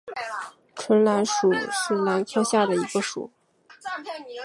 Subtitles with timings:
[0.75, 3.31] 唇兰属是兰科下的一个属。